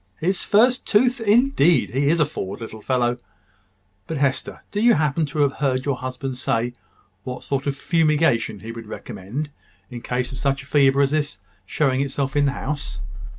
"His 0.19 0.41
first 0.41 0.87
tooth? 0.87 1.19
Indeed! 1.21 1.91
He 1.91 2.07
is 2.07 2.19
a 2.19 2.25
forward 2.25 2.59
little 2.59 2.81
fellow. 2.81 3.17
But, 4.07 4.17
Hester, 4.17 4.63
do 4.71 4.81
you 4.81 4.95
happen 4.95 5.27
to 5.27 5.41
have 5.43 5.57
heard 5.57 5.85
your 5.85 5.97
husband 5.97 6.39
say 6.39 6.73
what 7.23 7.43
sort 7.43 7.67
of 7.67 7.75
fumigation 7.75 8.61
he 8.61 8.71
would 8.71 8.87
recommend 8.87 9.51
in 9.91 10.01
case 10.01 10.31
of 10.31 10.39
such 10.39 10.63
a 10.63 10.65
fever 10.65 11.01
as 11.03 11.11
this 11.11 11.39
showing 11.67 12.01
itself 12.01 12.35
in 12.35 12.45
the 12.45 12.53
house?" 12.53 12.97